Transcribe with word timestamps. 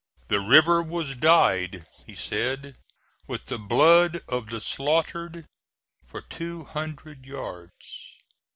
"The 0.29 0.39
river 0.39 0.81
was 0.81 1.15
dyed," 1.15 1.85
he 2.07 2.15
says, 2.15 2.73
"with 3.27 3.45
the 3.45 3.59
blood 3.59 4.21
of 4.27 4.47
the 4.49 4.59
slaughtered 4.59 5.45
for 6.07 6.21
two 6.21 6.63
hundred 6.63 7.27
yards. 7.27 8.17